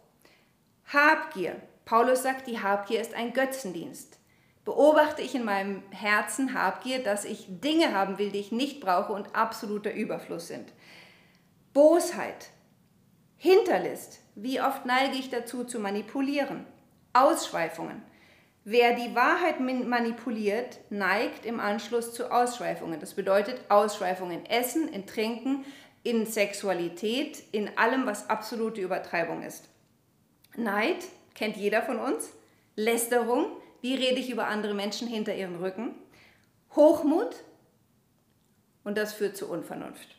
Habgier. 0.88 1.56
Paulus 1.86 2.24
sagt, 2.24 2.48
die 2.48 2.60
Habgier 2.60 3.00
ist 3.00 3.14
ein 3.14 3.32
Götzendienst. 3.32 4.18
Beobachte 4.64 5.22
ich 5.22 5.34
in 5.34 5.44
meinem 5.44 5.84
Herzen 5.92 6.54
Habgier, 6.54 7.04
dass 7.04 7.26
ich 7.26 7.46
Dinge 7.48 7.94
haben 7.94 8.20
will, 8.20 8.32
die 8.32 8.40
ich 8.40 8.52
nicht 8.52 8.80
brauche 8.80 9.14
und 9.14 9.36
absoluter 9.36 9.94
Überfluss 9.94 10.48
sind. 10.48 10.72
Bosheit. 11.74 12.50
Hinterlist. 13.38 14.20
Wie 14.36 14.62
oft 14.62 14.86
neige 14.86 15.16
ich 15.16 15.30
dazu 15.32 15.64
zu 15.64 15.80
manipulieren? 15.80 16.66
Ausschweifungen. 17.14 18.04
Wer 18.64 18.94
die 18.94 19.16
Wahrheit 19.16 19.60
manipuliert, 19.60 20.78
neigt 20.92 21.48
im 21.48 21.60
Anschluss 21.60 22.14
zu 22.14 22.32
Ausschweifungen. 22.32 23.00
Das 23.00 23.16
bedeutet 23.16 23.60
Ausschweifungen 23.70 24.42
in 24.42 24.46
Essen, 24.46 24.88
in 24.88 25.08
Trinken, 25.08 25.66
in 26.04 26.28
Sexualität, 26.28 27.42
in 27.52 27.76
allem, 27.78 28.06
was 28.06 28.30
absolute 28.30 28.80
Übertreibung 28.80 29.42
ist. 29.42 29.68
Neid 30.56 31.06
kennt 31.34 31.58
jeder 31.58 31.82
von 31.82 31.98
uns. 31.98 32.34
Lästerung, 32.76 33.48
wie 33.82 33.96
rede 33.96 34.20
ich 34.20 34.30
über 34.30 34.48
andere 34.48 34.74
Menschen 34.74 35.08
hinter 35.08 35.36
ihren 35.36 35.58
Rücken. 35.58 35.96
Hochmut 36.76 37.36
und 38.84 38.98
das 38.98 39.14
führt 39.14 39.36
zu 39.36 39.50
Unvernunft. 39.50 40.16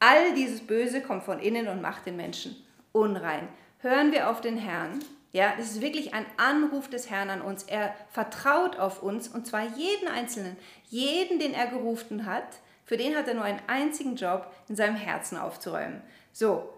All 0.00 0.34
dieses 0.34 0.60
Böse 0.60 1.00
kommt 1.00 1.22
von 1.22 1.38
innen 1.38 1.68
und 1.68 1.82
macht 1.82 2.06
den 2.06 2.16
Menschen 2.16 2.56
unrein. 2.92 3.48
Hören 3.78 4.12
wir 4.12 4.30
auf 4.30 4.40
den 4.40 4.56
Herrn. 4.56 5.00
Ja, 5.32 5.54
das 5.56 5.70
ist 5.70 5.80
wirklich 5.80 6.12
ein 6.12 6.26
Anruf 6.36 6.90
des 6.90 7.08
Herrn 7.08 7.30
an 7.30 7.40
uns. 7.40 7.64
Er 7.64 7.94
vertraut 8.10 8.78
auf 8.78 9.02
uns 9.02 9.28
und 9.28 9.46
zwar 9.46 9.62
jeden 9.76 10.08
Einzelnen, 10.08 10.56
jeden, 10.88 11.38
den 11.38 11.54
er 11.54 11.68
gerufen 11.68 12.26
hat. 12.26 12.44
Für 12.84 12.96
den 12.96 13.16
hat 13.16 13.28
er 13.28 13.34
nur 13.34 13.44
einen 13.44 13.62
einzigen 13.66 14.16
Job, 14.16 14.52
in 14.68 14.76
seinem 14.76 14.96
Herzen 14.96 15.38
aufzuräumen. 15.38 16.02
So, 16.32 16.68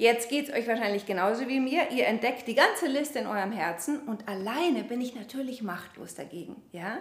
Jetzt 0.00 0.30
geht 0.30 0.48
es 0.48 0.54
euch 0.54 0.66
wahrscheinlich 0.66 1.04
genauso 1.04 1.46
wie 1.46 1.60
mir. 1.60 1.90
Ihr 1.90 2.06
entdeckt 2.06 2.48
die 2.48 2.54
ganze 2.54 2.86
Liste 2.86 3.18
in 3.18 3.26
eurem 3.26 3.52
Herzen 3.52 4.00
und 4.08 4.26
alleine 4.28 4.82
bin 4.82 4.98
ich 5.02 5.14
natürlich 5.14 5.60
machtlos 5.60 6.14
dagegen, 6.14 6.56
ja? 6.72 7.00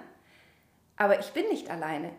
Aber 0.98 1.18
ich 1.18 1.28
bin 1.28 1.48
nicht 1.48 1.70
alleine. 1.70 2.12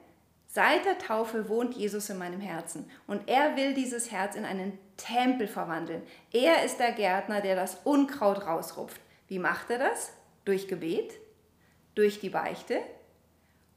Seit 0.47 0.87
der 0.87 0.97
Taufe 0.97 1.51
wohnt 1.51 1.75
Jesus 1.75 2.09
in 2.09 2.17
meinem 2.17 2.41
Herzen 2.41 2.91
und 3.07 3.29
er 3.29 3.57
will 3.57 3.75
dieses 3.75 4.11
Herz 4.11 4.37
in 4.37 4.47
einen 4.47 4.79
Tempel 4.97 5.49
verwandeln. 5.49 6.01
Er 6.33 6.65
ist 6.65 6.79
der 6.79 6.93
Gärtner, 6.93 7.43
der 7.43 7.57
das 7.57 7.81
Unkraut 7.85 8.47
rausrupft. 8.47 9.03
Wie 9.29 9.39
macht 9.39 9.69
er 9.69 9.81
das? 9.81 10.15
Durch 10.47 10.67
Gebet, 10.67 11.13
durch 11.95 12.21
die 12.21 12.31
Beichte 12.31 12.81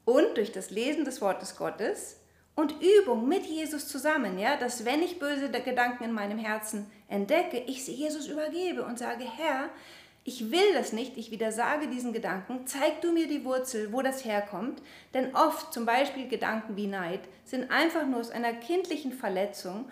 und 0.06 0.38
durch 0.38 0.52
das 0.52 0.70
Lesen 0.70 1.04
des 1.04 1.20
Wortes 1.20 1.56
Gottes 1.56 2.23
und 2.56 2.74
Übung 2.80 3.28
mit 3.28 3.46
Jesus 3.46 3.88
zusammen, 3.88 4.38
ja, 4.38 4.56
dass 4.56 4.84
wenn 4.84 5.02
ich 5.02 5.18
böse 5.18 5.50
Gedanken 5.50 6.04
in 6.04 6.12
meinem 6.12 6.38
Herzen 6.38 6.90
entdecke, 7.08 7.58
ich 7.58 7.84
sie 7.84 7.94
Jesus 7.94 8.28
übergebe 8.28 8.84
und 8.84 8.98
sage, 8.98 9.24
Herr, 9.24 9.70
ich 10.26 10.50
will 10.50 10.72
das 10.72 10.92
nicht, 10.92 11.18
ich 11.18 11.30
widersage 11.30 11.88
diesen 11.88 12.12
Gedanken, 12.12 12.66
zeig 12.66 13.02
du 13.02 13.12
mir 13.12 13.28
die 13.28 13.44
Wurzel, 13.44 13.92
wo 13.92 14.00
das 14.00 14.24
herkommt, 14.24 14.80
denn 15.12 15.34
oft, 15.34 15.72
zum 15.72 15.84
Beispiel 15.84 16.28
Gedanken 16.28 16.76
wie 16.76 16.86
Neid, 16.86 17.20
sind 17.44 17.70
einfach 17.70 18.06
nur 18.06 18.20
aus 18.20 18.30
einer 18.30 18.54
kindlichen 18.54 19.12
Verletzung, 19.12 19.90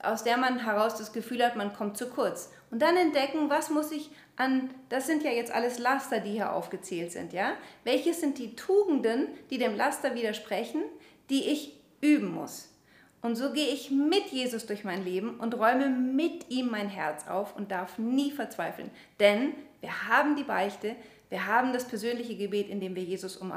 aus 0.00 0.22
der 0.22 0.36
man 0.36 0.64
heraus 0.64 0.96
das 0.96 1.12
Gefühl 1.12 1.44
hat, 1.44 1.56
man 1.56 1.72
kommt 1.72 1.96
zu 1.96 2.08
kurz. 2.08 2.52
Und 2.70 2.80
dann 2.80 2.96
entdecken, 2.96 3.50
was 3.50 3.70
muss 3.70 3.90
ich 3.90 4.10
an, 4.36 4.70
das 4.88 5.06
sind 5.06 5.24
ja 5.24 5.30
jetzt 5.30 5.50
alles 5.50 5.80
Laster, 5.80 6.20
die 6.20 6.32
hier 6.32 6.52
aufgezählt 6.52 7.10
sind, 7.10 7.32
ja? 7.32 7.54
Welches 7.82 8.20
sind 8.20 8.38
die 8.38 8.54
Tugenden, 8.54 9.26
die 9.50 9.58
dem 9.58 9.76
Laster 9.76 10.14
widersprechen? 10.14 10.82
Die 11.30 11.44
ich 11.48 11.72
üben 12.00 12.32
muss. 12.32 12.68
Und 13.20 13.36
so 13.36 13.52
gehe 13.52 13.68
ich 13.68 13.90
mit 13.90 14.26
Jesus 14.28 14.66
durch 14.66 14.84
mein 14.84 15.04
Leben 15.04 15.40
und 15.40 15.58
räume 15.58 15.88
mit 15.88 16.50
ihm 16.50 16.70
mein 16.70 16.88
Herz 16.88 17.26
auf 17.26 17.56
und 17.56 17.70
darf 17.70 17.98
nie 17.98 18.30
verzweifeln. 18.30 18.90
Denn 19.18 19.54
wir 19.80 20.08
haben 20.08 20.36
die 20.36 20.44
Beichte, 20.44 20.94
wir 21.28 21.46
haben 21.46 21.72
das 21.72 21.86
persönliche 21.86 22.36
Gebet, 22.36 22.68
in 22.68 22.80
dem 22.80 22.94
wir 22.94 23.02
Jesus 23.02 23.36
um 23.36 23.52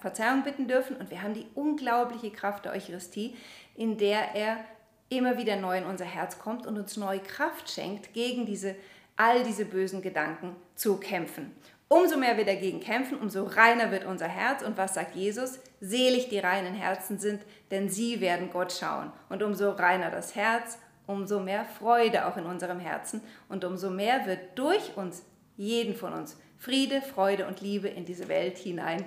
Verzeihung 0.00 0.42
bitten 0.42 0.66
dürfen 0.66 0.96
und 0.96 1.10
wir 1.10 1.22
haben 1.22 1.34
die 1.34 1.46
unglaubliche 1.54 2.30
Kraft 2.30 2.64
der 2.64 2.72
Eucharistie, 2.72 3.36
in 3.76 3.98
der 3.98 4.34
er 4.34 4.64
immer 5.08 5.38
wieder 5.38 5.56
neu 5.56 5.78
in 5.78 5.84
unser 5.84 6.04
Herz 6.04 6.38
kommt 6.38 6.66
und 6.66 6.76
uns 6.78 6.96
neue 6.96 7.20
Kraft 7.20 7.70
schenkt, 7.70 8.12
gegen 8.12 8.44
diese, 8.44 8.74
all 9.16 9.44
diese 9.44 9.66
bösen 9.66 10.02
Gedanken 10.02 10.56
zu 10.74 10.96
kämpfen. 10.96 11.52
Umso 11.88 12.16
mehr 12.16 12.36
wir 12.36 12.44
dagegen 12.44 12.80
kämpfen, 12.80 13.18
umso 13.18 13.44
reiner 13.44 13.92
wird 13.92 14.04
unser 14.06 14.26
Herz. 14.26 14.62
Und 14.62 14.76
was 14.76 14.94
sagt 14.94 15.14
Jesus? 15.14 15.60
Selig 15.80 16.28
die 16.28 16.40
reinen 16.40 16.74
Herzen 16.74 17.18
sind, 17.18 17.42
denn 17.70 17.88
sie 17.88 18.20
werden 18.20 18.50
Gott 18.50 18.72
schauen. 18.72 19.12
Und 19.28 19.42
umso 19.42 19.70
reiner 19.70 20.10
das 20.10 20.34
Herz, 20.34 20.78
umso 21.06 21.38
mehr 21.38 21.64
Freude 21.64 22.26
auch 22.26 22.36
in 22.36 22.46
unserem 22.46 22.80
Herzen. 22.80 23.20
Und 23.48 23.64
umso 23.64 23.90
mehr 23.90 24.26
wird 24.26 24.58
durch 24.58 24.96
uns, 24.96 25.22
jeden 25.56 25.94
von 25.94 26.12
uns, 26.12 26.36
Friede, 26.58 27.00
Freude 27.02 27.46
und 27.46 27.60
Liebe 27.60 27.88
in 27.88 28.04
diese 28.04 28.28
Welt 28.28 28.58
hinein 28.58 29.04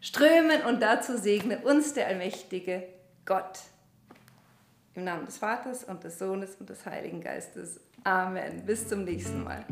strömen. 0.00 0.62
Und 0.62 0.80
dazu 0.80 1.16
segne 1.16 1.58
uns 1.58 1.94
der 1.94 2.06
allmächtige 2.06 2.84
Gott. 3.24 3.58
Im 4.94 5.04
Namen 5.04 5.26
des 5.26 5.38
Vaters 5.38 5.84
und 5.84 6.04
des 6.04 6.18
Sohnes 6.18 6.56
und 6.56 6.68
des 6.68 6.86
Heiligen 6.86 7.20
Geistes. 7.20 7.80
Amen. 8.04 8.64
Bis 8.66 8.88
zum 8.88 9.04
nächsten 9.04 9.42
Mal. 9.44 9.64